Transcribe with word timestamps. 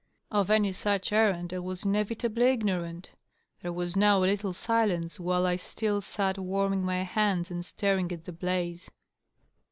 Of 0.31 0.49
any 0.49 0.71
such 0.73 1.11
errand 1.11 1.53
I 1.53 1.59
was 1.59 1.85
inevitably 1.85 2.45
ignorant. 2.45 3.11
There 3.61 3.71
was 3.71 3.95
now 3.95 4.17
a 4.17 4.21
little 4.25 4.51
silence, 4.51 5.19
while 5.19 5.45
I 5.45 5.57
still 5.57 6.01
sat 6.01 6.39
warming 6.39 6.81
my 6.83 7.03
hands 7.03 7.51
and 7.51 7.63
staring 7.63 8.11
at 8.11 8.25
the 8.25 8.33
blaze. 8.33 8.89